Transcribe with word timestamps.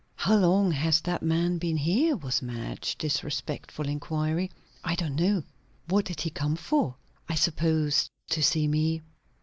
"How 0.15 0.35
long 0.35 0.71
has 0.71 0.99
that 1.01 1.21
man 1.21 1.59
been 1.59 1.77
here?" 1.77 2.15
was 2.15 2.41
Madge's 2.41 2.95
disrespectful 2.95 3.87
inquiry. 3.87 4.49
"I 4.83 4.95
don't 4.95 5.15
know." 5.15 5.43
"What 5.89 6.05
did 6.05 6.21
he 6.21 6.31
come 6.31 6.55
for?" 6.55 6.95
"I 7.29 7.35
suppose 7.35 8.09
to 8.31 8.41
see 8.41 8.67
me." 8.67 9.03